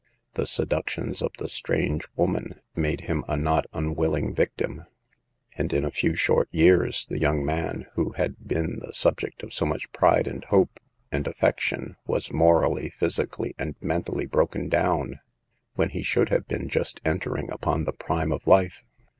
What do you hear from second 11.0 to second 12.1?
and affec tion